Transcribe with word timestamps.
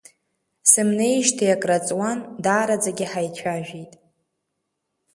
Сымнеижьҭеи 0.71 1.55
акрааҵуан, 1.55 2.19
даараӡагьы 2.43 3.05
ҳаицәажәеит… 3.11 3.93